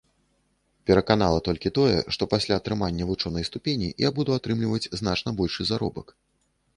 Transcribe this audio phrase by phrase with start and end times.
[0.89, 6.07] Пераканала толькі тое, што пасля атрымання вучонай ступені я буду атрымліваць значна большы заробак.